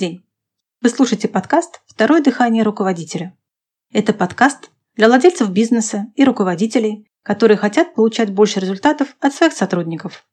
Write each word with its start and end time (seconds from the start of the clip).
день! 0.00 0.24
Вы 0.80 0.88
слушаете 0.88 1.28
подкаст 1.28 1.82
«Второе 1.86 2.22
дыхание 2.22 2.62
руководителя». 2.62 3.36
Это 3.92 4.14
подкаст 4.14 4.70
для 4.94 5.08
владельцев 5.08 5.50
бизнеса 5.50 6.06
и 6.14 6.24
руководителей, 6.24 7.06
которые 7.22 7.58
хотят 7.58 7.94
получать 7.94 8.32
больше 8.32 8.60
результатов 8.60 9.14
от 9.20 9.34
своих 9.34 9.52
сотрудников. 9.52 10.26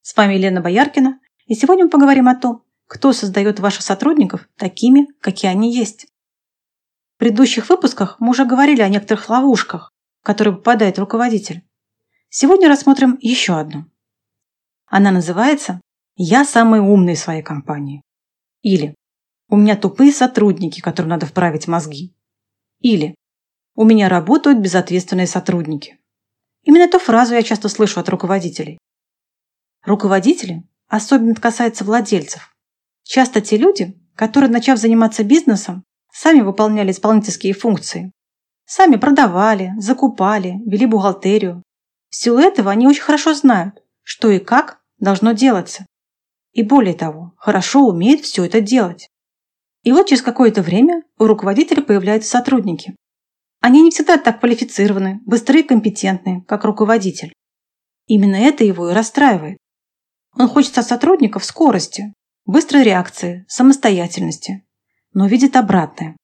С 0.00 0.16
вами 0.16 0.32
Елена 0.32 0.62
Бояркина, 0.62 1.20
и 1.44 1.54
сегодня 1.54 1.84
мы 1.84 1.90
поговорим 1.90 2.28
о 2.28 2.34
том, 2.34 2.64
кто 2.86 3.12
создает 3.12 3.60
ваших 3.60 3.82
сотрудников 3.82 4.48
такими, 4.56 5.06
какие 5.20 5.50
они 5.50 5.76
есть. 5.76 6.06
В 7.16 7.18
предыдущих 7.18 7.68
выпусках 7.68 8.16
мы 8.20 8.30
уже 8.30 8.46
говорили 8.46 8.80
о 8.80 8.88
некоторых 8.88 9.28
ловушках, 9.28 9.92
в 10.22 10.24
которые 10.24 10.56
попадает 10.56 10.98
руководитель. 10.98 11.62
Сегодня 12.30 12.70
рассмотрим 12.70 13.18
еще 13.20 13.58
одну. 13.58 13.84
Она 14.86 15.10
называется 15.10 15.82
«Я 16.16 16.46
самый 16.46 16.80
умный 16.80 17.16
в 17.16 17.18
своей 17.18 17.42
компании». 17.42 18.00
Или 18.64 18.94
«У 19.50 19.56
меня 19.56 19.76
тупые 19.76 20.10
сотрудники, 20.10 20.80
которым 20.80 21.10
надо 21.10 21.26
вправить 21.26 21.68
мозги». 21.68 22.16
Или 22.80 23.14
«У 23.76 23.84
меня 23.84 24.08
работают 24.08 24.58
безответственные 24.58 25.26
сотрудники». 25.26 25.98
Именно 26.62 26.84
эту 26.84 26.98
фразу 26.98 27.34
я 27.34 27.42
часто 27.42 27.68
слышу 27.68 28.00
от 28.00 28.08
руководителей. 28.08 28.78
Руководители, 29.84 30.64
особенно 30.88 31.32
это 31.32 31.42
касается 31.42 31.84
владельцев, 31.84 32.56
часто 33.02 33.42
те 33.42 33.58
люди, 33.58 34.00
которые, 34.16 34.50
начав 34.50 34.78
заниматься 34.78 35.24
бизнесом, 35.24 35.84
сами 36.10 36.40
выполняли 36.40 36.90
исполнительские 36.90 37.52
функции. 37.52 38.12
Сами 38.64 38.96
продавали, 38.96 39.74
закупали, 39.76 40.54
вели 40.64 40.86
бухгалтерию. 40.86 41.62
В 42.08 42.16
силу 42.16 42.38
этого 42.38 42.70
они 42.70 42.88
очень 42.88 43.02
хорошо 43.02 43.34
знают, 43.34 43.82
что 44.02 44.30
и 44.30 44.38
как 44.38 44.80
должно 44.98 45.32
делаться. 45.32 45.84
И 46.54 46.62
более 46.62 46.94
того, 46.94 47.34
хорошо 47.36 47.86
умеет 47.86 48.20
все 48.20 48.44
это 48.44 48.60
делать. 48.60 49.08
И 49.82 49.92
вот 49.92 50.08
через 50.08 50.22
какое-то 50.22 50.62
время 50.62 51.02
у 51.18 51.26
руководителя 51.26 51.82
появляются 51.82 52.30
сотрудники. 52.30 52.96
Они 53.60 53.82
не 53.82 53.90
всегда 53.90 54.18
так 54.18 54.40
квалифицированы, 54.40 55.20
быстрые 55.26 55.64
и 55.64 55.66
компетентны, 55.66 56.42
как 56.46 56.64
руководитель. 56.64 57.32
Именно 58.06 58.36
это 58.36 58.64
его 58.64 58.88
и 58.88 58.94
расстраивает. 58.94 59.58
Он 60.36 60.48
хочет 60.48 60.78
от 60.78 60.86
сотрудников 60.86 61.44
скорости, 61.44 62.14
быстрой 62.44 62.84
реакции, 62.84 63.44
самостоятельности, 63.48 64.64
но 65.12 65.26
видит 65.26 65.56
обратное. 65.56 66.16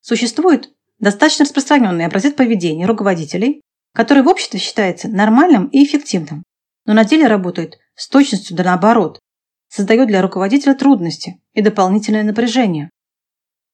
Существует 0.00 0.72
достаточно 0.98 1.44
распространенный 1.44 2.06
образец 2.06 2.34
поведения 2.34 2.86
руководителей, 2.86 3.60
который 3.94 4.22
в 4.22 4.28
обществе 4.28 4.58
считается 4.58 5.08
нормальным 5.08 5.66
и 5.68 5.84
эффективным, 5.84 6.42
но 6.84 6.94
на 6.94 7.04
деле 7.04 7.26
работает 7.26 7.78
с 7.94 8.08
точностью 8.08 8.56
да 8.56 8.64
наоборот, 8.64 9.20
создает 9.68 10.08
для 10.08 10.22
руководителя 10.22 10.74
трудности 10.74 11.40
и 11.52 11.62
дополнительное 11.62 12.22
напряжение. 12.22 12.90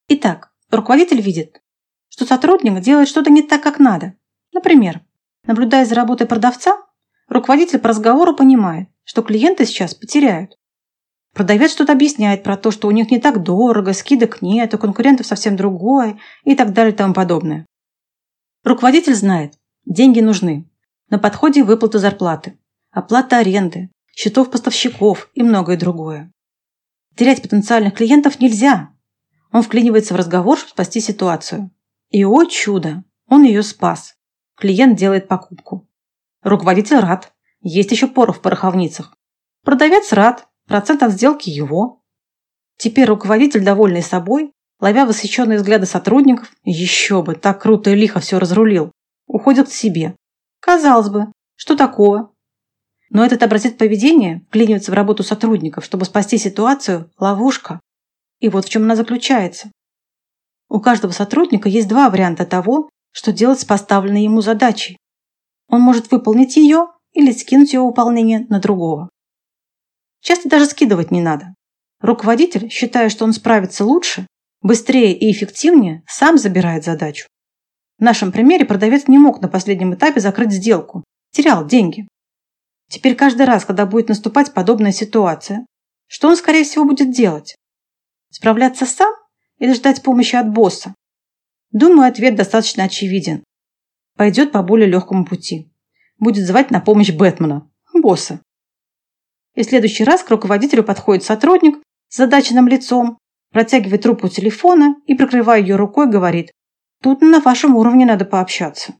Итак, 0.08 0.52
руководитель 0.70 1.20
видит, 1.20 1.62
что 2.08 2.26
сотрудник 2.26 2.80
делает 2.80 3.08
что-то 3.08 3.30
не 3.30 3.42
так, 3.42 3.62
как 3.62 3.78
надо. 3.78 4.14
Например, 4.52 5.00
наблюдая 5.44 5.84
за 5.84 5.94
работой 5.94 6.26
продавца, 6.26 6.76
руководитель 7.28 7.78
по 7.78 7.88
разговору 7.88 8.34
понимает, 8.34 8.88
что 9.04 9.22
клиенты 9.22 9.64
сейчас 9.64 9.94
потеряют. 9.94 10.56
Продавец 11.34 11.72
что-то 11.72 11.92
объясняет 11.92 12.42
про 12.42 12.56
то, 12.58 12.70
что 12.70 12.88
у 12.88 12.90
них 12.90 13.10
не 13.10 13.18
так 13.18 13.42
дорого, 13.42 13.94
скидок 13.94 14.42
нет, 14.42 14.74
у 14.74 14.78
конкурентов 14.78 15.26
совсем 15.26 15.56
другое 15.56 16.18
и 16.44 16.54
так 16.54 16.74
далее 16.74 16.92
и 16.92 16.96
тому 16.96 17.14
подобное. 17.14 17.64
Руководитель 18.64 19.14
знает, 19.14 19.54
деньги 19.86 20.20
нужны. 20.20 20.68
На 21.08 21.18
подходе 21.18 21.64
выплата 21.64 21.98
зарплаты, 21.98 22.58
оплата 22.90 23.38
аренды, 23.38 23.90
счетов 24.12 24.50
поставщиков 24.50 25.30
и 25.34 25.42
многое 25.42 25.76
другое. 25.76 26.32
Терять 27.16 27.42
потенциальных 27.42 27.94
клиентов 27.94 28.40
нельзя. 28.40 28.90
Он 29.52 29.62
вклинивается 29.62 30.14
в 30.14 30.16
разговор, 30.16 30.56
чтобы 30.56 30.70
спасти 30.70 31.00
ситуацию. 31.00 31.70
И, 32.10 32.24
о 32.24 32.44
чудо, 32.44 33.04
он 33.26 33.42
ее 33.42 33.62
спас. 33.62 34.14
Клиент 34.56 34.98
делает 34.98 35.28
покупку. 35.28 35.88
Руководитель 36.42 36.98
рад. 36.98 37.32
Есть 37.60 37.90
еще 37.90 38.06
порох 38.06 38.38
в 38.38 38.40
пороховницах. 38.40 39.16
Продавец 39.64 40.12
рад. 40.12 40.46
Процент 40.66 41.02
от 41.02 41.12
сделки 41.12 41.50
его. 41.50 42.02
Теперь 42.76 43.06
руководитель, 43.06 43.64
довольный 43.64 44.02
собой, 44.02 44.52
ловя 44.80 45.06
восхищенные 45.06 45.58
взгляды 45.58 45.86
сотрудников, 45.86 46.52
еще 46.64 47.22
бы, 47.22 47.34
так 47.34 47.60
круто 47.62 47.90
и 47.90 47.94
лихо 47.94 48.20
все 48.20 48.38
разрулил, 48.38 48.92
уходит 49.26 49.68
к 49.68 49.72
себе. 49.72 50.16
Казалось 50.60 51.08
бы, 51.08 51.26
что 51.56 51.76
такого? 51.76 52.32
Но 53.14 53.22
этот 53.22 53.42
образец 53.42 53.74
поведения 53.74 54.42
вклинивается 54.48 54.90
в 54.90 54.94
работу 54.94 55.22
сотрудников, 55.22 55.84
чтобы 55.84 56.06
спасти 56.06 56.38
ситуацию– 56.38 57.10
ловушка. 57.18 57.78
И 58.40 58.48
вот 58.48 58.64
в 58.64 58.70
чем 58.70 58.84
она 58.84 58.96
заключается. 58.96 59.70
У 60.70 60.80
каждого 60.80 61.12
сотрудника 61.12 61.68
есть 61.68 61.88
два 61.88 62.08
варианта 62.08 62.46
того, 62.46 62.88
что 63.12 63.30
делать 63.30 63.60
с 63.60 63.66
поставленной 63.66 64.22
ему 64.22 64.40
задачей. 64.40 64.96
Он 65.68 65.82
может 65.82 66.10
выполнить 66.10 66.56
ее 66.56 66.86
или 67.12 67.32
скинуть 67.32 67.74
ее 67.74 67.80
выполнение 67.80 68.46
на 68.48 68.58
другого. 68.58 69.10
Часто 70.22 70.48
даже 70.48 70.64
скидывать 70.64 71.10
не 71.10 71.20
надо. 71.20 71.54
Руководитель, 72.00 72.70
считая, 72.70 73.10
что 73.10 73.26
он 73.26 73.34
справится 73.34 73.84
лучше, 73.84 74.26
быстрее 74.62 75.12
и 75.12 75.30
эффективнее, 75.30 76.02
сам 76.06 76.38
забирает 76.38 76.84
задачу. 76.84 77.26
В 77.98 78.02
нашем 78.02 78.32
примере 78.32 78.64
продавец 78.64 79.06
не 79.06 79.18
мог 79.18 79.42
на 79.42 79.48
последнем 79.48 79.92
этапе 79.92 80.20
закрыть 80.20 80.52
сделку, 80.52 81.04
терял 81.30 81.66
деньги. 81.66 82.08
Теперь 82.92 83.16
каждый 83.16 83.46
раз, 83.46 83.64
когда 83.64 83.86
будет 83.86 84.10
наступать 84.10 84.52
подобная 84.52 84.92
ситуация, 84.92 85.64
что 86.08 86.28
он, 86.28 86.36
скорее 86.36 86.62
всего, 86.62 86.84
будет 86.84 87.10
делать? 87.10 87.56
Справляться 88.28 88.84
сам 88.84 89.14
или 89.56 89.72
ждать 89.72 90.02
помощи 90.02 90.36
от 90.36 90.50
босса? 90.50 90.94
Думаю, 91.70 92.06
ответ 92.06 92.34
достаточно 92.34 92.84
очевиден. 92.84 93.44
Пойдет 94.18 94.52
по 94.52 94.62
более 94.62 94.88
легкому 94.88 95.24
пути. 95.24 95.72
Будет 96.18 96.46
звать 96.46 96.70
на 96.70 96.82
помощь 96.82 97.10
Бэтмена, 97.10 97.66
босса. 97.94 98.42
И 99.54 99.62
в 99.62 99.64
следующий 99.64 100.04
раз 100.04 100.22
к 100.22 100.28
руководителю 100.28 100.84
подходит 100.84 101.24
сотрудник 101.24 101.82
с 102.08 102.18
задаченным 102.18 102.68
лицом, 102.68 103.16
протягивает 103.52 104.02
трубку 104.02 104.28
телефона 104.28 104.96
и, 105.06 105.14
прикрывая 105.14 105.62
ее 105.62 105.76
рукой, 105.76 106.10
говорит 106.10 106.52
«Тут 107.00 107.22
на 107.22 107.40
вашем 107.40 107.74
уровне 107.74 108.04
надо 108.04 108.26
пообщаться». 108.26 108.92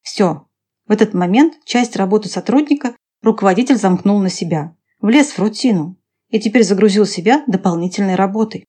Все, 0.00 0.46
в 0.92 0.94
этот 0.94 1.14
момент 1.14 1.54
часть 1.64 1.96
работы 1.96 2.28
сотрудника 2.28 2.94
руководитель 3.22 3.76
замкнул 3.76 4.18
на 4.20 4.28
себя, 4.28 4.76
влез 5.00 5.30
в 5.30 5.38
рутину 5.38 5.96
и 6.28 6.38
теперь 6.38 6.64
загрузил 6.64 7.06
себя 7.06 7.44
дополнительной 7.46 8.14
работой. 8.14 8.66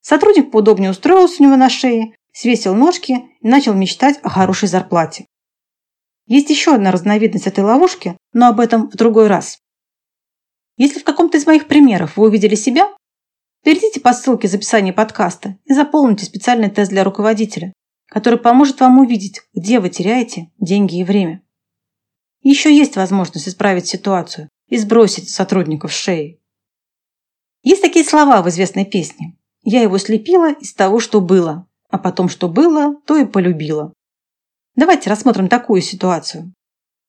Сотрудник 0.00 0.52
поудобнее 0.52 0.92
устроился 0.92 1.42
у 1.42 1.46
него 1.46 1.56
на 1.56 1.68
шее, 1.68 2.14
свесил 2.32 2.76
ножки 2.76 3.24
и 3.40 3.48
начал 3.48 3.74
мечтать 3.74 4.20
о 4.22 4.28
хорошей 4.28 4.68
зарплате. 4.68 5.26
Есть 6.26 6.48
еще 6.50 6.76
одна 6.76 6.92
разновидность 6.92 7.48
этой 7.48 7.64
ловушки, 7.64 8.16
но 8.32 8.46
об 8.46 8.60
этом 8.60 8.88
в 8.88 8.94
другой 8.94 9.26
раз. 9.26 9.58
Если 10.76 11.00
в 11.00 11.04
каком-то 11.04 11.38
из 11.38 11.46
моих 11.48 11.66
примеров 11.66 12.16
вы 12.16 12.28
увидели 12.28 12.54
себя, 12.54 12.88
перейдите 13.64 13.98
по 13.98 14.12
ссылке 14.12 14.46
в 14.46 14.54
описании 14.54 14.92
подкаста 14.92 15.58
и 15.64 15.74
заполните 15.74 16.24
специальный 16.24 16.70
тест 16.70 16.92
для 16.92 17.02
руководителя, 17.02 17.72
который 18.06 18.38
поможет 18.38 18.78
вам 18.78 19.00
увидеть, 19.00 19.42
где 19.54 19.80
вы 19.80 19.90
теряете 19.90 20.52
деньги 20.60 21.00
и 21.00 21.02
время. 21.04 21.42
Еще 22.42 22.76
есть 22.76 22.96
возможность 22.96 23.48
исправить 23.48 23.86
ситуацию 23.86 24.48
и 24.68 24.78
сбросить 24.78 25.30
сотрудников 25.30 25.92
с 25.92 25.96
шеи. 25.96 26.40
Есть 27.62 27.82
такие 27.82 28.04
слова 28.04 28.42
в 28.42 28.48
известной 28.48 28.84
песне. 28.84 29.36
Я 29.62 29.82
его 29.82 29.98
слепила 29.98 30.52
из 30.52 30.72
того, 30.72 31.00
что 31.00 31.20
было, 31.20 31.66
а 31.90 31.98
потом, 31.98 32.28
что 32.28 32.48
было, 32.48 32.94
то 33.06 33.16
и 33.16 33.24
полюбила. 33.24 33.92
Давайте 34.76 35.10
рассмотрим 35.10 35.48
такую 35.48 35.82
ситуацию. 35.82 36.54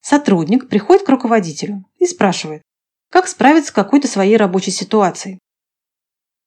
Сотрудник 0.01 0.69
приходит 0.69 1.05
к 1.05 1.09
руководителю 1.09 1.85
и 1.99 2.05
спрашивает, 2.05 2.63
как 3.11 3.27
справиться 3.27 3.69
с 3.69 3.73
какой-то 3.73 4.07
своей 4.07 4.37
рабочей 4.37 4.71
ситуацией. 4.71 5.39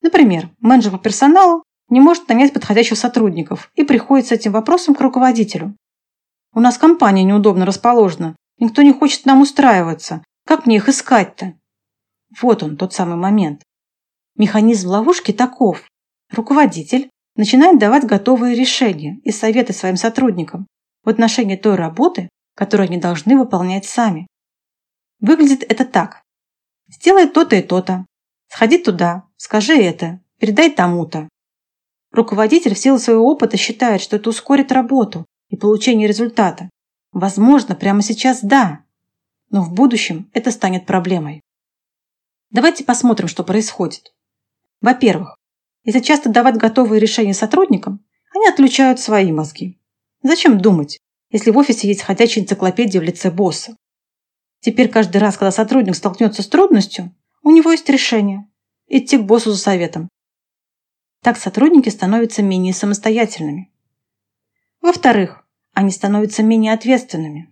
Например, 0.00 0.50
менеджер 0.58 0.90
по 0.90 0.98
персоналу 0.98 1.62
не 1.88 2.00
может 2.00 2.28
нанять 2.28 2.52
подходящих 2.52 2.98
сотрудников 2.98 3.70
и 3.74 3.84
приходит 3.84 4.26
с 4.26 4.32
этим 4.32 4.52
вопросом 4.52 4.94
к 4.94 5.00
руководителю. 5.00 5.76
У 6.54 6.60
нас 6.60 6.76
компания 6.76 7.22
неудобно 7.22 7.64
расположена, 7.64 8.34
Никто 8.62 8.82
не 8.82 8.92
хочет 8.92 9.26
нам 9.26 9.40
устраиваться. 9.40 10.22
Как 10.46 10.66
мне 10.66 10.76
их 10.76 10.88
искать-то? 10.88 11.54
Вот 12.40 12.62
он, 12.62 12.76
тот 12.76 12.94
самый 12.94 13.16
момент. 13.16 13.64
Механизм 14.36 14.90
ловушки 14.90 15.32
таков. 15.32 15.82
Руководитель 16.30 17.10
начинает 17.34 17.80
давать 17.80 18.04
готовые 18.04 18.54
решения 18.54 19.18
и 19.24 19.32
советы 19.32 19.72
своим 19.72 19.96
сотрудникам 19.96 20.68
в 21.02 21.08
отношении 21.08 21.56
той 21.56 21.74
работы, 21.74 22.28
которую 22.54 22.86
они 22.86 22.98
должны 22.98 23.36
выполнять 23.36 23.84
сами. 23.84 24.28
Выглядит 25.18 25.64
это 25.64 25.84
так. 25.84 26.22
Сделай 26.86 27.26
то-то 27.26 27.56
и 27.56 27.62
то-то. 27.62 28.06
Сходи 28.46 28.78
туда, 28.78 29.24
скажи 29.38 29.76
это, 29.76 30.20
передай 30.38 30.70
тому-то. 30.70 31.28
Руководитель 32.12 32.76
в 32.76 32.78
силу 32.78 33.00
своего 33.00 33.28
опыта 33.28 33.56
считает, 33.56 34.00
что 34.00 34.14
это 34.14 34.30
ускорит 34.30 34.70
работу 34.70 35.26
и 35.48 35.56
получение 35.56 36.06
результата, 36.06 36.70
Возможно, 37.12 37.74
прямо 37.74 38.02
сейчас 38.02 38.40
да, 38.42 38.84
но 39.50 39.62
в 39.62 39.72
будущем 39.72 40.30
это 40.32 40.50
станет 40.50 40.86
проблемой. 40.86 41.42
Давайте 42.50 42.84
посмотрим, 42.84 43.28
что 43.28 43.44
происходит. 43.44 44.14
Во-первых, 44.80 45.36
если 45.84 46.00
часто 46.00 46.30
давать 46.30 46.56
готовые 46.56 47.00
решения 47.00 47.34
сотрудникам, 47.34 48.04
они 48.34 48.48
отключают 48.48 48.98
свои 48.98 49.30
мозги. 49.30 49.78
Зачем 50.22 50.58
думать, 50.58 50.98
если 51.30 51.50
в 51.50 51.58
офисе 51.58 51.88
есть 51.88 52.02
ходячая 52.02 52.44
энциклопедия 52.44 53.00
в 53.00 53.04
лице 53.04 53.30
босса? 53.30 53.76
Теперь 54.60 54.88
каждый 54.88 55.18
раз, 55.18 55.36
когда 55.36 55.50
сотрудник 55.50 55.96
столкнется 55.96 56.42
с 56.42 56.48
трудностью, 56.48 57.14
у 57.42 57.50
него 57.50 57.72
есть 57.72 57.88
решение– 57.88 58.48
идти 58.86 59.18
к 59.18 59.22
боссу 59.22 59.50
за 59.50 59.58
советом. 59.58 60.08
Так 61.22 61.36
сотрудники 61.36 61.88
становятся 61.88 62.42
менее 62.42 62.72
самостоятельными. 62.72 63.72
Во-вторых, 64.80 65.41
они 65.72 65.90
становятся 65.90 66.42
менее 66.42 66.72
ответственными. 66.72 67.48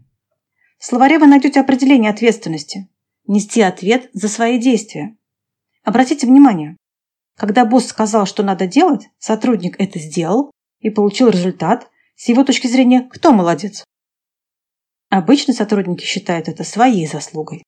В 0.79 0.85
словаре 0.85 1.19
вы 1.19 1.27
найдете 1.27 1.61
определение 1.61 2.11
ответственности– 2.11 2.89
нести 3.27 3.61
ответ 3.63 4.11
за 4.13 4.29
свои 4.29 4.59
действия. 4.59 5.17
Обратите 5.83 6.27
внимание, 6.27 6.77
когда 7.41 7.65
босс 7.65 7.87
сказал, 7.87 8.27
что 8.27 8.43
надо 8.43 8.67
делать, 8.67 9.09
сотрудник 9.19 9.81
это 9.81 9.99
сделал 9.99 10.51
и 10.81 10.91
получил 10.91 11.31
результат. 11.31 11.91
С 12.15 12.29
его 12.29 12.45
точки 12.45 12.67
зрения, 12.67 13.09
кто 13.11 13.33
молодец? 13.33 13.83
Обычно 15.09 15.55
сотрудники 15.55 16.05
считают 16.05 16.49
это 16.49 16.65
своей 16.65 17.07
заслугой. 17.07 17.65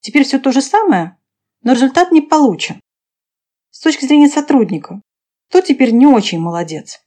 Теперь 0.00 0.24
все 0.24 0.40
то 0.40 0.50
же 0.50 0.60
самое, 0.60 1.16
но 1.62 1.72
результат 1.72 2.10
не 2.10 2.20
получен. 2.20 2.80
С 3.70 3.78
точки 3.78 4.06
зрения 4.06 4.28
сотрудника, 4.28 5.00
кто 5.48 5.60
теперь 5.60 5.92
не 5.92 6.06
очень 6.06 6.40
молодец? 6.40 7.00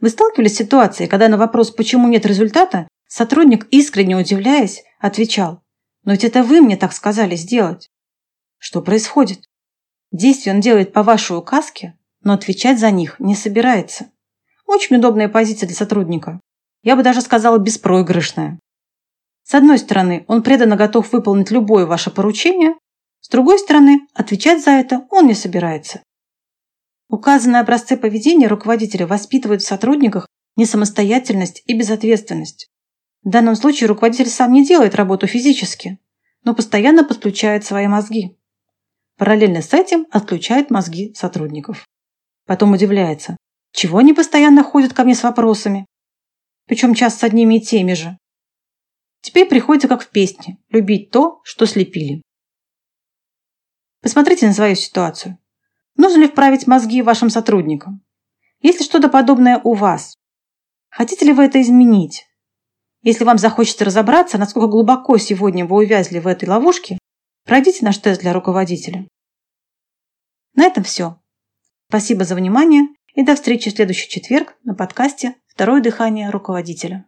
Вы 0.00 0.10
сталкивались 0.10 0.54
с 0.54 0.58
ситуацией, 0.58 1.08
когда 1.08 1.28
на 1.28 1.38
вопрос, 1.38 1.70
почему 1.70 2.08
нет 2.08 2.26
результата, 2.26 2.86
сотрудник, 3.08 3.66
искренне 3.70 4.16
удивляясь, 4.16 4.82
отвечал, 5.00 5.62
«Но 6.04 6.12
ведь 6.12 6.24
это 6.24 6.42
вы 6.42 6.60
мне 6.60 6.76
так 6.76 6.92
сказали 6.92 7.36
сделать». 7.36 7.88
Что 8.58 8.82
происходит? 8.82 9.40
Действия 10.12 10.52
он 10.52 10.60
делает 10.60 10.92
по 10.92 11.02
вашей 11.02 11.36
указке, 11.36 11.98
но 12.22 12.32
отвечать 12.32 12.78
за 12.78 12.90
них 12.90 13.16
не 13.18 13.34
собирается. 13.34 14.10
Очень 14.66 14.96
удобная 14.96 15.28
позиция 15.28 15.66
для 15.66 15.76
сотрудника. 15.76 16.40
Я 16.82 16.96
бы 16.96 17.02
даже 17.02 17.20
сказала 17.20 17.58
беспроигрышная. 17.58 18.58
С 19.44 19.54
одной 19.54 19.78
стороны, 19.78 20.24
он 20.26 20.42
преданно 20.42 20.76
готов 20.76 21.12
выполнить 21.12 21.50
любое 21.50 21.86
ваше 21.86 22.10
поручение, 22.10 22.74
с 23.20 23.28
другой 23.28 23.58
стороны, 23.58 24.06
отвечать 24.14 24.62
за 24.62 24.70
это 24.70 25.06
он 25.10 25.26
не 25.26 25.34
собирается. 25.34 26.02
Указанные 27.16 27.62
образцы 27.62 27.96
поведения 27.96 28.46
руководителя 28.46 29.06
воспитывают 29.06 29.62
в 29.62 29.66
сотрудниках 29.66 30.26
несамостоятельность 30.54 31.62
и 31.64 31.72
безответственность. 31.72 32.68
В 33.22 33.30
данном 33.30 33.56
случае 33.56 33.88
руководитель 33.88 34.28
сам 34.28 34.52
не 34.52 34.66
делает 34.66 34.96
работу 34.96 35.26
физически, 35.26 35.98
но 36.44 36.54
постоянно 36.54 37.04
подключает 37.04 37.64
свои 37.64 37.86
мозги. 37.86 38.38
Параллельно 39.16 39.62
с 39.62 39.72
этим 39.72 40.06
отключает 40.10 40.70
мозги 40.70 41.14
сотрудников. 41.14 41.86
Потом 42.44 42.74
удивляется, 42.74 43.38
чего 43.72 43.96
они 43.96 44.12
постоянно 44.12 44.62
ходят 44.62 44.92
ко 44.92 45.02
мне 45.02 45.14
с 45.14 45.22
вопросами? 45.22 45.86
Причем 46.66 46.92
часто 46.92 47.20
с 47.20 47.24
одними 47.24 47.54
и 47.54 47.62
теми 47.62 47.94
же. 47.94 48.18
Теперь 49.22 49.48
приходится, 49.48 49.88
как 49.88 50.02
в 50.02 50.10
песне, 50.10 50.58
любить 50.68 51.10
то, 51.10 51.40
что 51.44 51.64
слепили. 51.64 52.20
Посмотрите 54.02 54.46
на 54.46 54.52
свою 54.52 54.74
ситуацию. 54.74 55.38
Нужно 55.96 56.22
ли 56.22 56.28
вправить 56.28 56.66
мозги 56.66 57.02
вашим 57.02 57.30
сотрудникам? 57.30 58.02
Есть 58.60 58.80
ли 58.80 58.84
что-то 58.84 59.08
подобное 59.08 59.60
у 59.62 59.74
вас? 59.74 60.16
Хотите 60.90 61.24
ли 61.24 61.32
вы 61.32 61.44
это 61.44 61.60
изменить? 61.60 62.26
Если 63.02 63.24
вам 63.24 63.38
захочется 63.38 63.84
разобраться, 63.84 64.38
насколько 64.38 64.68
глубоко 64.68 65.18
сегодня 65.18 65.66
вы 65.66 65.76
увязли 65.84 66.18
в 66.18 66.26
этой 66.26 66.48
ловушке, 66.48 66.98
Пройдите 67.46 67.84
наш 67.84 67.98
тест 67.98 68.20
для 68.20 68.32
руководителя. 68.32 69.06
На 70.54 70.64
этом 70.64 70.82
все. 70.82 71.20
Спасибо 71.88 72.24
за 72.24 72.34
внимание 72.34 72.88
и 73.14 73.22
до 73.22 73.36
встречи 73.36 73.70
в 73.70 73.74
следующий 73.74 74.08
четверг 74.08 74.56
на 74.64 74.74
подкасте 74.74 75.36
«Второе 75.46 75.80
дыхание 75.80 76.30
руководителя». 76.30 77.04